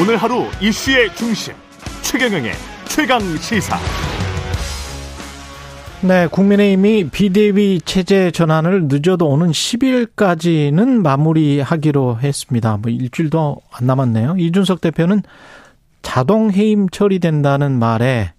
[0.00, 1.54] 오늘 하루 이슈의 중심
[2.02, 2.52] 최경영의
[2.88, 3.76] 최강 시사.
[6.02, 12.76] 네, 국민의힘이 비대위 체제 전환을 늦어도 오는 10일까지는 마무리하기로 했습니다.
[12.76, 14.36] 뭐 일주일도 안 남았네요.
[14.38, 15.22] 이준석 대표는
[16.02, 18.32] 자동 해임 처리된다는 말에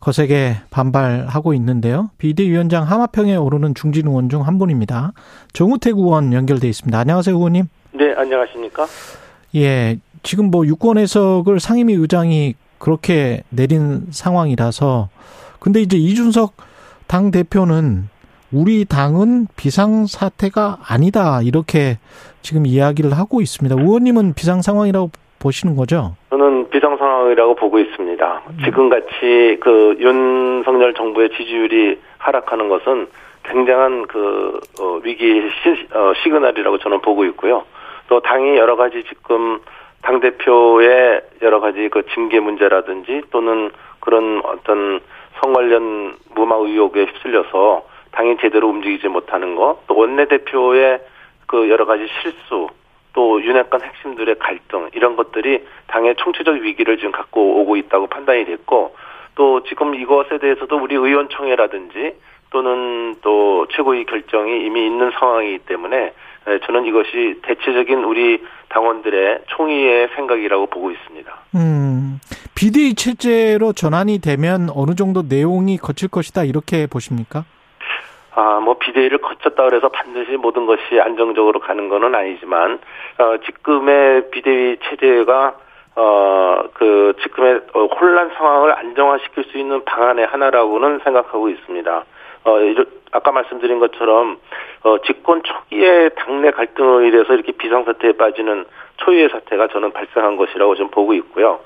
[0.00, 2.10] 거세게 반발하고 있는데요.
[2.18, 5.12] 비대위원장 하마평에 오르는 중진 의원 중 한 분입니다.
[5.52, 6.98] 정우택 의원 연결돼 있습니다.
[6.98, 7.68] 안녕하세요, 의원님.
[7.92, 8.86] 네, 안녕하십니까?
[9.54, 15.08] 예, 지금 뭐 유권 해석을 상임위 의장이 그렇게 내린 상황이라서
[15.60, 16.52] 근데 이제 이준석
[17.06, 18.08] 당 대표는
[18.52, 21.98] 우리 당은 비상 사태가 아니다 이렇게
[22.42, 23.80] 지금 이야기를 하고 있습니다.
[23.80, 26.16] 의원님은 비상 상황이라고 보시는 거죠?
[26.30, 28.42] 저는 비상 상황이라고 보고 있습니다.
[28.48, 28.58] 음.
[28.64, 33.08] 지금 같이 그 윤석열 정부의 지지율이 하락하는 것은
[33.44, 37.64] 굉장한 그 어, 위기 시, 어, 시그널이라고 저는 보고 있고요.
[38.08, 39.60] 또 당이 여러 가지 지금
[40.02, 45.00] 당 대표의 여러 가지 그 징계 문제라든지 또는 그런 어떤
[45.40, 51.00] 성 관련 무마 의혹에 휩쓸려서 당이 제대로 움직이지 못하는 것, 또 원내 대표의
[51.46, 52.68] 그 여러 가지 실수,
[53.12, 58.94] 또 윤핵관 핵심들의 갈등 이런 것들이 당의 총체적 위기를 지금 갖고 오고 있다고 판단이 됐고
[59.34, 62.14] 또 지금 이것에 대해서도 우리 의원총회라든지
[62.50, 66.12] 또는 또 최고위 결정이 이미 있는 상황이기 때문에
[66.46, 71.32] 에, 저는 이것이 대체적인 우리 당원들의 총의의 생각이라고 보고 있습니다.
[71.54, 72.20] 음,
[72.54, 77.44] 비대위 체제로 전환이 되면 어느 정도 내용이 거칠 것이다 이렇게 보십니까?
[78.34, 82.78] 아, 뭐 비대위를 거쳤다 그래서 반드시 모든 것이 안정적으로 가는 것은 아니지만
[83.18, 85.56] 어, 지금의 비대위 체제가
[85.96, 92.04] 어, 그 지금의 어, 혼란 상황을 안정화시킬 수 있는 방안의 하나라고는 생각하고 있습니다.
[92.48, 94.38] 어, 이러- 아까 말씀드린 것처럼
[94.84, 98.64] 어, 집권 초기에 당내 갈등으로 인해서 이렇게 비상사태에 빠지는
[98.98, 101.60] 초유의 사태가 저는 발생한 것이라고 좀 보고 있고요.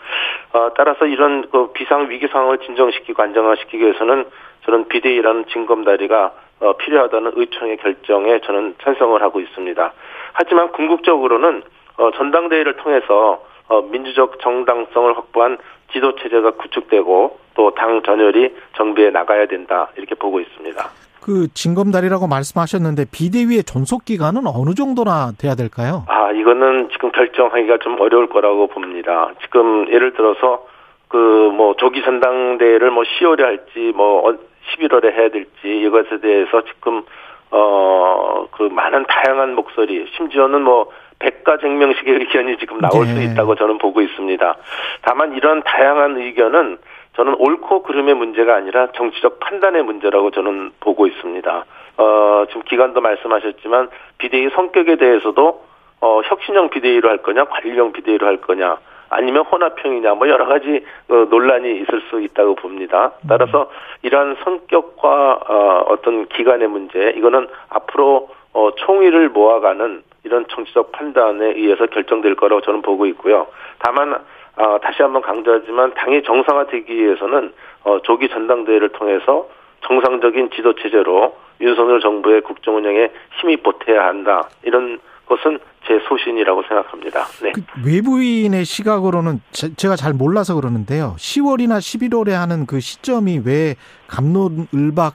[0.52, 4.26] 어, 따라서 이런 그 비상 위기 상황을 진정시키고 안정화시키기 위해서는
[4.64, 9.92] 저는 비대위라는 징검다리가 어, 필요하다는 의총의 결정에 저는 찬성을 하고 있습니다.
[10.34, 11.62] 하지만 궁극적으로는
[11.98, 15.58] 어, 전당대회를 통해서 어, 민주적 정당성을 확보한
[15.92, 20.82] 지도 체제가 구축되고 또 당 전열이 정비해 나가야 된다 이렇게 보고 있습니다.
[21.20, 26.04] 그 징검다리라고 말씀하셨는데 비대위의 존속 기간은 어느 정도나 돼야 될까요?
[26.08, 29.30] 아 이거는 지금 결정하기가 좀 어려울 거라고 봅니다.
[29.42, 30.66] 지금 예를 들어서
[31.08, 31.16] 그
[31.52, 34.34] 뭐 조기 전당대회를 뭐 10월에 할지 뭐
[34.74, 37.02] 11월에 해야 될지 이것에 대해서 지금
[37.50, 43.14] 어 그 많은 다양한 목소리 심지어는 뭐 백가쟁명식의 의견이 지금 나올 네.
[43.14, 43.78] 수 있다고 저는
[44.32, 44.56] 있습니다.
[45.02, 46.78] 다만 이런 다양한 의견은
[47.16, 51.64] 저는 옳고 그름의 문제가 아니라 정치적 판단의 문제라고 저는 보고 있습니다.
[51.98, 53.88] 어, 지금 기간도 말씀하셨지만
[54.18, 55.64] 비대위 성격에 대해서도
[56.00, 58.78] 어, 혁신형 비대위로 할 거냐, 관리형 비대위로 할 거냐,
[59.08, 63.12] 아니면 혼합형이냐, 뭐 여러 가지 어, 논란이 있을 수 있다고 봅니다.
[63.28, 63.70] 따라서
[64.00, 71.86] 이러한 성격과 어, 어떤 기간의 문제, 이거는 앞으로 어, 총의를 모아가는 이런 정치적 판단에 의해서
[71.86, 73.46] 결정될 거라고 저는 보고 있고요.
[73.78, 77.52] 다만 어, 다시 한번 강조하지만 당이 정상화되기 위해서는
[77.84, 79.48] 어, 조기 전당대회를 통해서
[79.86, 84.48] 정상적인 지도 체제로 윤석열 정부의 국정 운영에 힘이 보태야 한다.
[84.62, 87.24] 이런 것은 제 소신이라고 생각합니다.
[87.42, 87.52] 네.
[87.52, 91.14] 그 외부인의 시각으로는 제- 제가 잘 몰라서 그러는데요.
[91.18, 93.74] 10월이나 11월에 하는 그 시점이 왜
[94.06, 95.14] 감론을박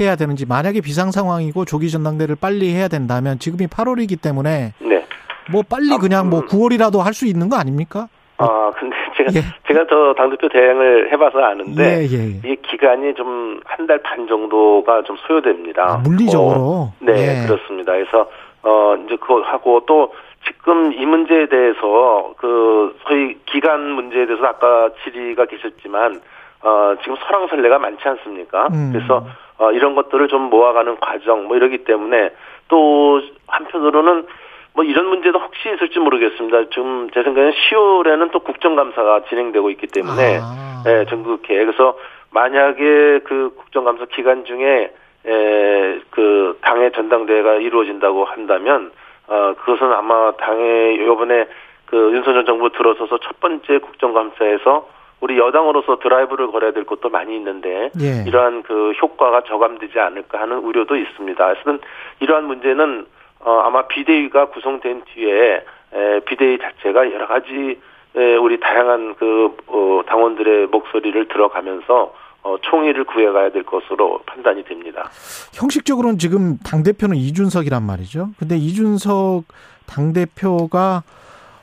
[0.00, 5.04] 해야 되는지 만약에 비상 상황이고 조기 전당대를 빨리 해야 된다면 지금이 8월이기 때문에 네.
[5.50, 8.08] 뭐 빨리 그냥 뭐 9월이라도 할 수 있는 거 아닙니까?
[8.36, 9.40] 아, 근데 제가 예.
[9.66, 12.52] 제가 저 당대표 대행을 해봐서 아는데 예, 예.
[12.52, 15.82] 이 기간이 좀 한 달 반 정도가 좀 소요됩니다.
[15.82, 16.60] 아, 물리적으로.
[16.60, 17.46] 어, 네, 예.
[17.46, 17.92] 그렇습니다.
[17.92, 18.28] 그래서
[18.62, 20.12] 어 이제 그거 하고 또
[20.46, 26.20] 지금 이 문제에 대해서 그 소위 기간 문제에 대해서 아까 질의가 계셨지만
[26.62, 28.68] 어 지금 설왕설래가 많지 않습니까?
[28.72, 28.90] 음.
[28.92, 29.24] 그래서
[29.58, 32.30] 어 이런 것들을 좀 모아가는 과정 뭐 이러기 때문에
[32.68, 34.26] 또 한편으로는
[34.74, 36.70] 뭐 이런 문제도 혹시 있을지 모르겠습니다.
[36.70, 40.84] 지금 제 생각에는 10월에는 또 국정감사가 진행되고 있기 때문에 아.
[40.86, 41.64] 예, 전국회.
[41.64, 41.96] 그래서
[42.30, 44.92] 만약에 그 국정감사 기간 중에
[45.26, 48.92] 에, 그 당의 전당대회가 이루어진다고 한다면
[49.26, 51.46] 어 그것은 아마 당의 이번에
[51.86, 54.86] 그 윤석열 정부 들어서서 첫 번째 국정감사에서
[55.20, 58.24] 우리 여당으로서 드라이브를 걸어야 될 것도 많이 있는데 예.
[58.26, 61.54] 이러한 그 효과가 저감되지 않을까 하는 우려도 있습니다.
[61.54, 61.78] 그래서
[62.20, 63.06] 이러한 문제는
[63.40, 67.80] 어 아마 비대위가 구성된 뒤에 에, 비대위 자체가 여러 가지
[68.16, 72.12] 에, 우리 다양한 그 어, 당원들의 목소리를 들어가면서
[72.42, 75.10] 어, 총의를 구해가야 될 것으로 판단이 됩니다.
[75.54, 78.30] 형식적으로는 지금 당 대표는 이준석이란 말이죠.
[78.38, 79.44] 근데 이준석
[79.86, 81.02] 당 대표가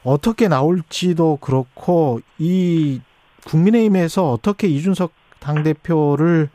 [0.03, 3.01] 어떻게 나올지도 그렇고 이
[3.45, 6.49] 국민의힘에서 어떻게 이준석 당대표를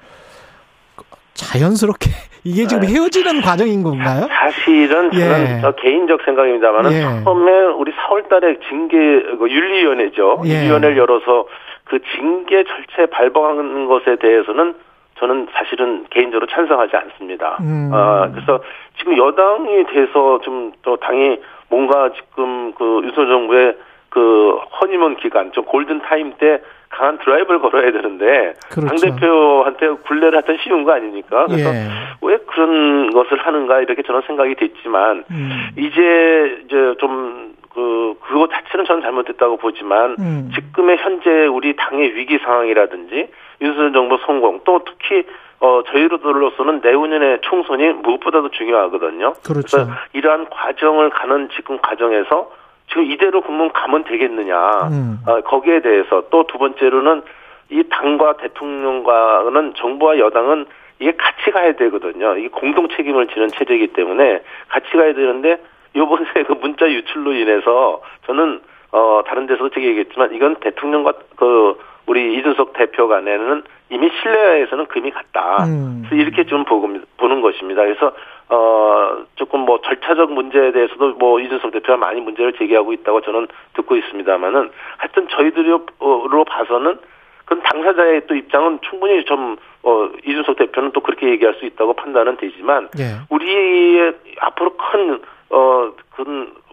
[1.35, 2.11] 자연스럽게
[2.45, 2.95] 이게 지금 네.
[2.95, 4.27] 헤어지는 과정인 건가요?
[4.31, 5.83] 사실은 저는 예.
[5.83, 7.23] 개인적 생각입니다만 예.
[7.25, 10.43] 처음에 우리 4월달에 징계 그 윤리위원회죠.
[10.47, 10.49] 예.
[10.49, 11.47] 윤리위원회를 열어서
[11.85, 14.75] 그 징계 절차에 발봉하는 것에 대해서는
[15.19, 17.59] 저는 사실은 개인적으로 찬성하지 않습니다.
[17.61, 17.91] 음.
[17.93, 18.63] 아, 그래서
[18.99, 21.39] 지금 여당이 돼서 좀 또 당이
[21.69, 23.77] 뭔가 지금 그 윤석열 정부의
[24.09, 26.61] 그 허니문 기간, 좀 골든 타임 때
[26.91, 28.89] 강한 드라이브를 걸어야 되는데 그렇죠.
[28.89, 31.47] 당 대표한테 굴레를 하던 쉬운 거 아닙니까?
[31.47, 31.89] 그래서 예.
[32.21, 35.71] 왜 그런 것을 하는가 이렇게 저는 생각이 됐지만 음.
[35.77, 40.51] 이제 이제 좀 그 그거 자체는 저는 잘못됐다고 보지만 음.
[40.55, 45.25] 지금의 현재 우리 당의 위기 상황이라든지 윤석열 정부 성공 또 특히
[45.61, 49.35] 어 저희로들로서는 내후년의 총선이 무엇보다도 중요하거든요.
[49.45, 49.77] 그렇죠.
[49.77, 52.51] 그래서 이러한 과정을 가는 지금 과정에서
[52.91, 54.89] 지금 이대로 국문 가면 되겠느냐.
[54.91, 55.19] 음.
[55.27, 57.23] 어, 거기에 대해서 또 두 번째로는
[57.71, 60.67] 이 당과 대통령과는 정부와 여당은
[60.99, 62.37] 이게 같이 가야 되거든요.
[62.37, 65.57] 이게 공동 책임을 지는 체제이기 때문에 같이 가야 되는데
[65.97, 68.61] 요번에 그 문자 유출로 인해서 저는
[68.93, 71.79] 어 다른 데서도 제가 얘기했지만 이건 대통령과 그
[72.11, 75.65] 우리 이준석 대표 간에는 이미 신뢰에서는 금이 갔다.
[75.65, 76.03] 음.
[76.09, 77.83] 그래서 이렇게 좀 보고, 보는 것입니다.
[77.83, 78.13] 그래서
[78.49, 83.95] 어 조금 뭐 절차적 문제에 대해서도 뭐 이준석 대표가 많이 문제를 제기하고 있다고 저는 듣고
[83.95, 86.99] 있습니다만은 하여튼 저희들로 봐서는
[87.45, 92.39] 그건 당사자의 또 입장은 충분히 좀 어, 이준석 대표는 또 그렇게 얘기할 수 있다고 판단은
[92.39, 93.21] 되지만 예.
[93.29, 96.23] 우리의 앞으로 큰 어, 그,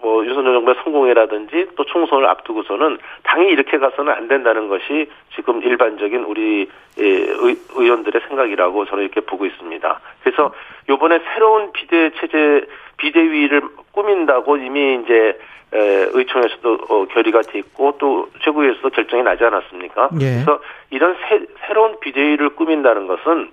[0.01, 6.23] 뭐, 윤석열 정부의 성공이라든지 또 총선을 앞두고서는 당이 이렇게 가서는 안 된다는 것이 지금 일반적인
[6.23, 6.69] 우리
[6.99, 9.99] 예, 의, 의원들의 생각이라고 저는 이렇게 보고 있습니다.
[10.23, 10.53] 그래서
[10.89, 15.39] 요번에 새로운 비대 체제, 비대위를 꾸민다고 이미 이제
[15.73, 20.09] 에, 의총에서도 어, 결의가 돼 있고 또 최고위에서도 결정이 나지 않았습니까?
[20.21, 20.43] 예.
[20.45, 20.59] 그래서
[20.91, 23.49] 이런 새, 새로운 비대위를 꾸민다는 것은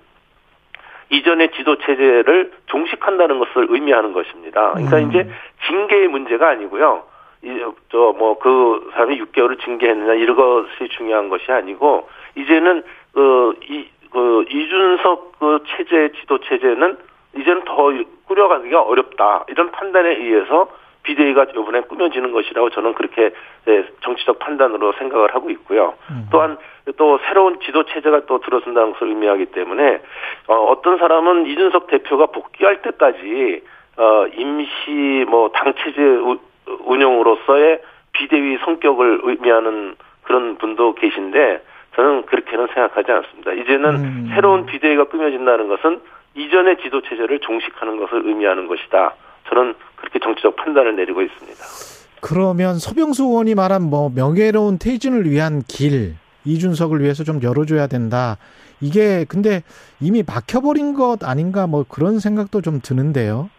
[1.09, 4.73] 이전의 지도 체제를 종식한다는 것을 의미하는 것입니다.
[4.73, 5.09] 그러니까 음.
[5.09, 5.29] 이제
[5.67, 7.03] 징계의 문제가 아니고요.
[7.89, 15.63] 저뭐 그 사람이 6개월을 징계했느냐 이런 것이 중요한 것이 아니고 이제는 그이그 그 이준석 그
[15.67, 16.97] 체제 지도 체제는
[17.37, 17.91] 이제는 더
[18.27, 20.69] 꾸려가기가 어렵다 이런 판단에 의해서
[21.05, 23.31] 비대위가 이번에 꾸며지는 것이라고 저는 그렇게
[23.65, 25.93] 네, 정치적 판단으로 생각을 하고 있고요.
[26.09, 26.27] 음.
[26.31, 26.57] 또한
[26.97, 30.01] 또 새로운 지도 체제가 또 들어선다는 것을 의미하기 때문에
[30.47, 33.63] 어, 떤 사람은 이준석 대표가 복귀할 때까지
[33.97, 36.01] 어, 임시 뭐 당 체제
[36.85, 37.81] 운영으로서의
[38.13, 41.61] 비대위 성격을 의미하는 그런 분도 계신데
[41.95, 43.53] 저는 그렇게는 생각하지 않습니다.
[43.53, 44.31] 이제는 음.
[44.33, 46.01] 새로운 비대위가 꾸며진다는 것은
[46.35, 49.13] 이전의 지도 체제를 종식하는 것을 의미하는 것이다.
[49.47, 49.75] 저는
[50.19, 51.63] 정치적 판단을 내리고 있습니다.
[52.21, 56.15] 그러면 서병수 의원이 말한 뭐 명예로운 퇴진을 위한 길
[56.45, 58.37] 이준석을 위해서 좀 열어줘야 된다.
[58.81, 59.61] 이게 근데
[60.01, 63.49] 이미 막혀버린 것 아닌가 뭐 그런 생각도 좀 드는데요.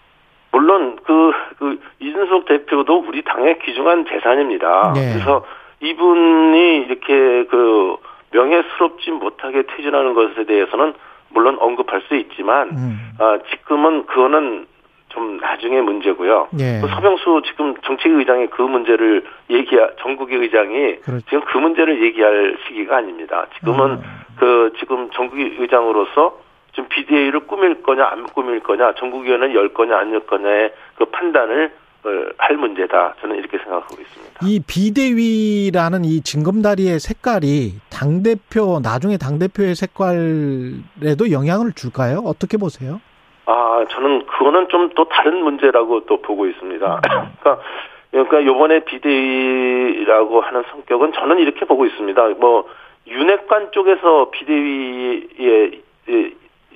[0.53, 4.93] 물론 그, 그 이준석 대표도 우리 당의 귀중한 재산입니다.
[4.95, 5.13] 네.
[5.13, 5.45] 그래서
[5.81, 7.97] 이분이 이렇게 그
[8.33, 10.95] 명예스럽지 못하게 퇴진하는 것에 대해서는
[11.31, 13.13] 물론 언급할 수 있지만 음.
[13.19, 14.67] 아, 지금은 그거는
[15.17, 16.49] 좀 나중에 문제고요.
[16.61, 16.79] 예.
[16.83, 21.25] 또 서병수 지금 정책의장이 그 문제를 얘기할 전국의 의장이 그렇죠.
[21.31, 23.47] 지금 그 문제를 얘기할 시기가 아닙니다.
[23.59, 24.03] 지금은 음.
[24.39, 26.39] 그 지금 전국의 의장으로서
[26.75, 31.73] 지금 비대위를 꾸밀 거냐 안 꾸밀 거냐 전국위원회를 열 거냐 안 열 거냐의 그 판단을
[32.05, 33.15] 어, 할 문제다.
[33.21, 34.41] 저는 이렇게 생각하고 있습니다.
[34.45, 42.19] 이 비대위라는 이 징검다리의 색깔이 당대표, 나중에 당대표의 색깔에도 영향을 줄까요?
[42.19, 43.01] 어떻게 보세요?
[43.47, 47.01] 아, 저는 그거는 좀 또 다른 문제라고 또 보고 있습니다.
[47.41, 47.63] 그러니까,
[48.11, 52.29] 그러니까 요번에 비대위라고 하는 성격은 저는 이렇게 보고 있습니다.
[52.39, 52.69] 뭐,
[53.07, 55.83] 윤핵관 쪽에서 비대위의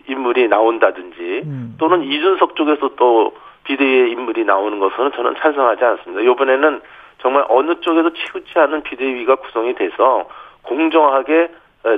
[0.07, 1.75] 인물이 나온다든지, 음.
[1.79, 3.35] 또는 이준석 쪽에서 또
[3.65, 6.25] 비대위의 인물이 나오는 것은 저는 찬성하지 않습니다.
[6.25, 6.81] 요번에는
[7.19, 10.29] 정말 어느 쪽에도 치우치 않은 비대위가 구성이 돼서
[10.62, 11.50] 공정하게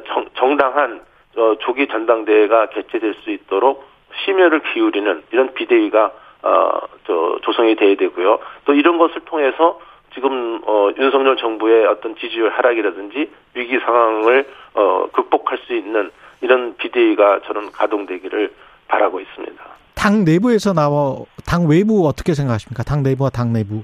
[0.06, 1.00] 정, 정당한
[1.36, 3.84] 어, 조기 전당대회가 개최될 수 있도록
[4.24, 6.70] 심혈을 기울이는 이런 비대위가 어,
[7.06, 8.38] 저 조성이 돼야 되고요.
[8.64, 9.80] 또 이런 것을 통해서
[10.14, 17.40] 지금 어, 윤석열 정부의 어떤 지지율 하락이라든지 위기 상황을 어, 극복할 수 있는 이런 비대위가
[17.46, 18.52] 저는 가동되기를
[18.88, 19.64] 바라고 있습니다.
[19.94, 21.16] 당 내부에서 나와
[21.46, 22.82] 당 외부 어떻게 생각하십니까?
[22.82, 23.82] 당 내부와 당 내부.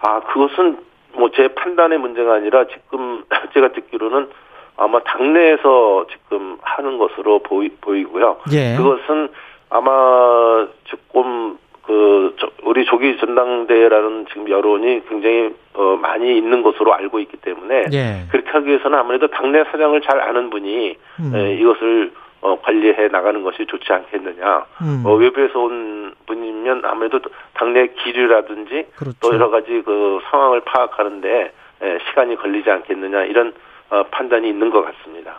[0.00, 0.78] 아 그것은
[1.14, 4.28] 뭐 제 판단의 문제가 아니라 지금 제가 듣기로는
[4.76, 8.38] 아마 당내에서 지금 하는 것으로 보이, 보이고요.
[8.52, 8.76] 예.
[8.76, 9.28] 그것은
[9.70, 17.36] 아마 조금 그 우리 조기 전당대회라는 지금 여론이 굉장히 어, 많이 있는 것으로 알고 있기
[17.38, 18.26] 때문에 예.
[18.30, 21.34] 그렇게 하기 위해서는 아무래도 당내 사정을 잘 아는 분이 음.
[21.34, 24.66] 에, 이것을 어, 관리해 나가는 것이 좋지 않겠느냐.
[24.82, 25.02] 음.
[25.06, 27.20] 어, 외부에서 온 분이면 아무래도
[27.54, 29.16] 당내 기류라든지 그렇죠.
[29.20, 33.52] 또 여러 가지 그 상황을 파악하는데 에, 시간이 걸리지 않겠느냐 이런
[33.90, 35.36] 어, 판단이 있는 것 같습니다.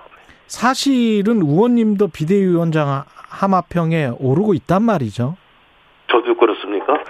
[0.48, 3.04] 사실은 의원님도 비대위원장
[3.38, 5.36] 하마평에 오르고 있단 말이죠.
[6.10, 6.98] 저도 그렇습니까?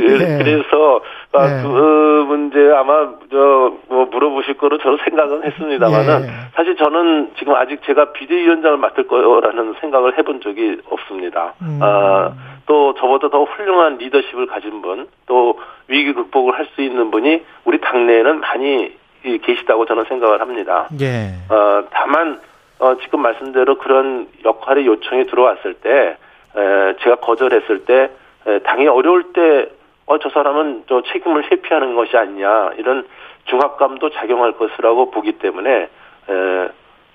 [0.00, 0.38] 네.
[0.38, 1.00] 그래서
[1.32, 1.62] 아, 네.
[1.62, 6.30] 그 문제 아마 저 뭐 물어보실 거로 저는 생각은 했습니다만은 예.
[6.54, 11.54] 사실 저는 지금 아직 제가 비대위원장을 맡을 거라는 생각을 해본 적이 없습니다.
[11.62, 11.80] 음.
[11.82, 12.32] 아,
[12.66, 17.80] 또 저보다 더 훌륭한 리더십을 가진 분, 또 위기 극복을 할 수 있는 분이 우리
[17.80, 18.92] 당내에는 많이
[19.24, 20.88] 이- 계시다고 저는 생각을 합니다.
[21.00, 21.32] 예.
[21.52, 22.38] 어, 다만
[22.80, 26.16] 어, 지금 말씀대로 그런 역할의 요청이 들어왔을 때
[26.56, 28.10] 에, 제가 거절했을 때
[28.46, 29.70] 에, 당이 어려울 때
[30.06, 33.06] 어, 저 사람은 저 책임을 회피하는 것이 아니냐 이런
[33.44, 35.88] 중압감도 작용할 것이라고 보기 때문에 에,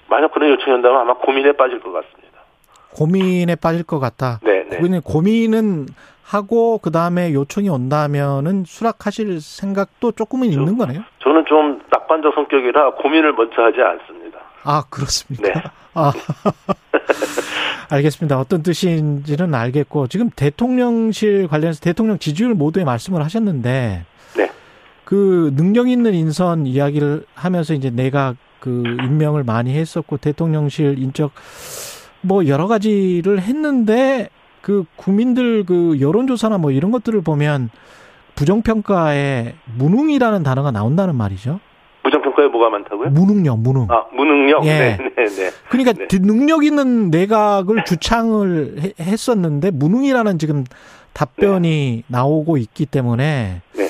[0.08, 2.40] 만약 그런 요청이 온다면 아마 고민에 빠질 것 같습니다.
[2.96, 4.40] 고민에 빠질 것 같다.
[4.44, 4.78] 네, 네.
[4.78, 5.88] 고민은 고민은
[6.24, 11.02] 하고 그 다음에 요청이 온다면은 수락하실 생각도 조금은 있는 거네요.
[11.20, 14.25] 저는 좀 낙관적 성격이라 고민을 먼저 하지 않습니다.
[14.66, 15.48] 아 그렇습니까?
[15.48, 15.64] 네.
[15.94, 16.12] 아
[17.90, 18.40] 알겠습니다.
[18.40, 24.06] 어떤 뜻인지는 알겠고 지금 대통령실 관련해서 대통령 지지율 모두에 말씀을 하셨는데
[24.36, 24.52] 네.
[25.04, 31.32] 그 능력 있는 인선 이야기를 하면서 이제 내가 그 임명을 많이 했었고 대통령실 인적
[32.22, 34.30] 뭐 여러 가지를 했는데
[34.62, 37.70] 그 국민들 그 여론조사나 뭐 이런 것들을 보면
[38.34, 41.60] 부정평가에 무능이라는 단어가 나온다는 말이죠.
[42.06, 43.10] 부정평가에 뭐가 많다고요?
[43.10, 43.88] 무능력, 무능.
[43.90, 44.64] 아 무능력.
[44.66, 44.70] 예.
[44.70, 45.50] 네, 네, 네.
[45.70, 46.08] 그러니까 네.
[46.22, 50.64] 능력 있는 내각을 주창을 해- 했었는데 무능이라는 지금
[51.14, 53.84] 답변이 나오고 있기 때문에 네.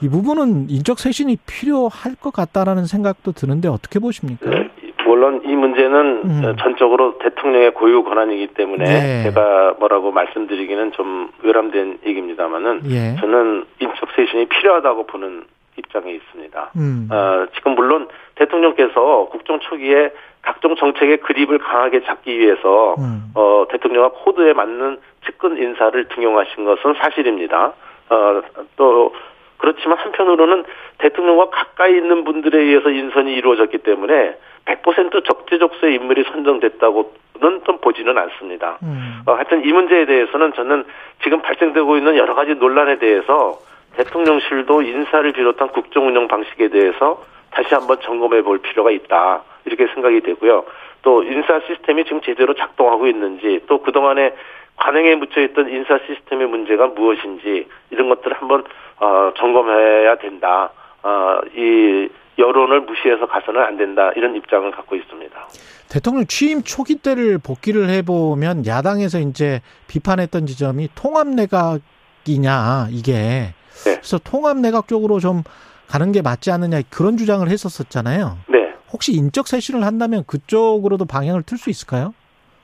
[0.00, 4.48] 이 부분은 인적 쇄신이 필요할 것 같다라는 생각도 드는데 어떻게 보십니까?
[4.48, 4.70] 네,
[5.04, 6.42] 물론 이 문제는 음.
[6.44, 9.22] 어, 전적으로 대통령의 고유 권한이기 때문에 네.
[9.24, 13.16] 제가 뭐라고 말씀드리기는 좀 외람된 얘기입니다만은 예.
[13.18, 15.42] 저는 인적 쇄신이 필요하다고 보는
[15.88, 16.70] 입장에 있습니다.
[16.76, 17.08] 음.
[17.10, 23.32] 어, 지금 물론 대통령께서 국정 초기에 각종 정책의 그립을 강하게 잡기 위해서 음.
[23.34, 27.72] 어, 대통령과 코드에 맞는 측근 인사를 등용하신 것은 사실입니다.
[28.10, 28.42] 어,
[28.76, 29.14] 또
[29.56, 30.64] 그렇지만 한편으로는
[30.98, 38.78] 대통령과 가까이 있는 분들에 의해서 인선이 이루어졌기 때문에 100% 적재적소의 인물이 선정됐다고는 좀 보지는 않습니다.
[38.82, 39.22] 음.
[39.26, 40.84] 어, 하여튼 이 문제에 대해서는 저는
[41.22, 43.58] 지금 발생되고 있는 여러 가지 논란에 대해서
[43.98, 49.42] 대통령실도 인사를 비롯한 국정 운영 방식에 대해서 다시 한번 점검해 볼 필요가 있다.
[49.64, 50.64] 이렇게 생각이 되고요.
[51.02, 54.34] 또 인사 시스템이 지금 제대로 작동하고 있는지 또 그동안에
[54.76, 58.64] 관행에 묻혀 있던 인사 시스템의 문제가 무엇인지 이런 것들을 한번
[59.00, 60.70] 어, 점검해야 된다.
[61.02, 64.12] 어, 이 여론을 무시해서 가서는 안 된다.
[64.14, 65.48] 이런 입장을 갖고 있습니다.
[65.90, 73.96] 대통령 취임 초기 때를 복기를 해보면 야당에서 이제 비판했던 지점이 통합 내각이냐 이게 네.
[73.96, 75.42] 그래서 통합 내각 쪽으로 좀
[75.88, 78.38] 가는 게 맞지 않느냐 그런 주장을 했었었잖아요.
[78.48, 78.74] 네.
[78.92, 82.14] 혹시 인적 쇄신을 한다면 그쪽으로도 방향을 틀 수 있을까요?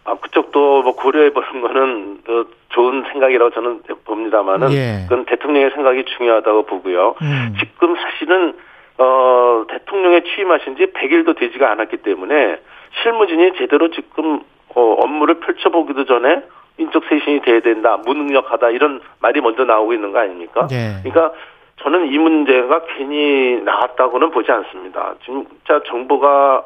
[0.04, 5.06] 아, 그쪽도 뭐 고려해 보는 거는 어, 좋은 생각이라고 저는 봅니다만은 예.
[5.09, 7.14] 그건 대통령의 생각이 중요하다고 보고요.
[7.23, 7.54] 음.
[7.59, 8.54] 지금 사실은
[8.99, 12.59] 어 대통령에 취임하신 지 100일도 되지가 않았기 때문에
[13.02, 14.40] 실무진이 제대로 지금
[14.75, 16.42] 어, 업무를 펼쳐보기도 전에
[16.78, 20.66] 인적 쇄신이 돼야 된다, 무능력하다 이런 말이 먼저 나오고 있는 거 아닙니까?
[20.73, 21.00] 예.
[21.02, 21.37] 그러니까
[21.83, 25.14] 저는 이 문제가 괜히 나왔다고는 보지 않습니다.
[25.66, 26.64] 자 정부가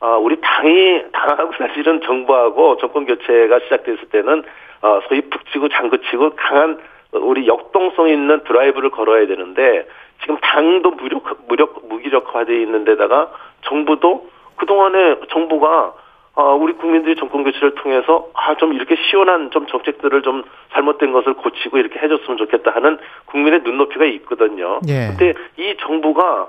[0.00, 4.44] 아, 우리 당이 당하고 사실은 정부하고 정권 교체가 시작됐을 때는
[4.82, 6.78] 어, 소위 북치고 장구치고 강한
[7.12, 9.86] 우리 역동성 있는 드라이브를 걸어야 되는데
[10.20, 13.30] 지금 당도 무력 무력 무기력화돼 있는 데다가
[13.62, 15.94] 정부도 그 동안에 정부가
[16.38, 20.42] 어, 우리 국민들이 정권 교체를 통해서 아 좀 이렇게 시원한 좀 정책들을 좀
[20.72, 24.80] 잘못된 것을 고치고 이렇게 해줬으면 좋겠다 하는 국민의 눈높이가 있거든요.
[24.88, 25.08] 예.
[25.08, 26.48] 근데 이 정부가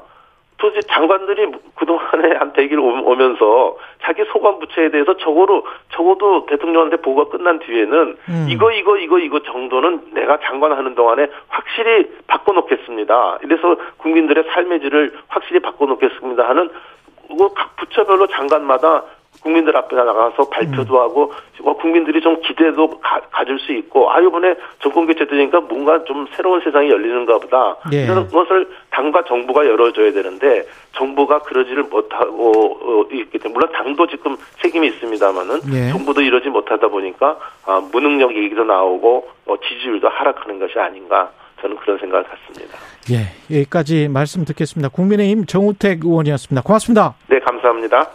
[0.58, 7.60] 도대체 장관들이 그동안에 한 100일 오면서 자기 소관 부처에 대해서 적어도, 적어도 대통령한테 보고가 끝난
[7.60, 8.48] 뒤에는 음.
[8.50, 13.40] 이거, 이거, 이거, 이거 정도는 내가 장관 하는 동안에 확실히 바꿔놓겠습니다.
[13.44, 16.70] 이래서 국민들의 삶의 질을 확실히 바꿔놓겠습니다 하는
[17.30, 19.04] 뭐각 부처별로 장관마다
[19.42, 21.00] 국민들 앞에 나가서 발표도 음.
[21.00, 26.04] 하고 어, 국민들이 좀 기대도 가, 가질 수 있고 아 이번에 정권 교체 되니까 뭔가
[26.06, 28.04] 좀 새로운 세상이 열리는가 보다 예.
[28.04, 34.38] 이런 것을 당과 정부가 열어줘야 되는데 정부가 그러지를 못하고 어, 있기 때문에 물론 당도 지금
[34.62, 35.92] 책임이 있습니다만은 예.
[35.92, 41.32] 정부도 이러지 못하다 보니까 아, 무능력 얘기도 나오고 어, 지지율도 하락하는 것이 아닌가
[41.62, 42.78] 저는 그런 생각을 갖습니다.
[43.12, 44.90] 예, 여기까지 말씀 듣겠습니다.
[44.90, 46.62] 국민의힘 정우택 의원이었습니다.
[46.64, 47.16] 고맙습니다.
[47.28, 48.08] 네 감사합니다.